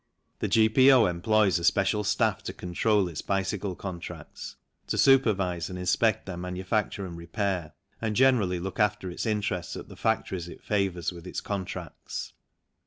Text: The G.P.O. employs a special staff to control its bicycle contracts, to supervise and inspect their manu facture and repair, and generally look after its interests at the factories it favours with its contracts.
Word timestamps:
The 0.39 0.47
G.P.O. 0.47 1.05
employs 1.05 1.59
a 1.59 1.63
special 1.63 2.03
staff 2.03 2.41
to 2.45 2.53
control 2.53 3.07
its 3.07 3.21
bicycle 3.21 3.75
contracts, 3.75 4.55
to 4.87 4.97
supervise 4.97 5.69
and 5.69 5.77
inspect 5.77 6.25
their 6.25 6.37
manu 6.37 6.63
facture 6.63 7.05
and 7.05 7.15
repair, 7.15 7.73
and 8.01 8.15
generally 8.15 8.59
look 8.59 8.79
after 8.79 9.11
its 9.11 9.27
interests 9.27 9.75
at 9.75 9.89
the 9.89 9.95
factories 9.95 10.47
it 10.49 10.63
favours 10.63 11.11
with 11.13 11.27
its 11.27 11.39
contracts. 11.39 12.33